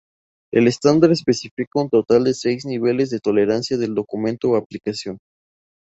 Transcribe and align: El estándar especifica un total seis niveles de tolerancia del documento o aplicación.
El 0.51 0.67
estándar 0.67 1.11
especifica 1.11 1.79
un 1.79 1.87
total 1.87 2.33
seis 2.33 2.65
niveles 2.65 3.11
de 3.11 3.19
tolerancia 3.19 3.77
del 3.77 3.93
documento 3.93 4.49
o 4.49 4.55
aplicación. 4.55 5.19